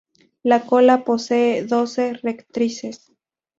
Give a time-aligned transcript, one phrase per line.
[0.41, 3.13] La cola posee doce rectrices.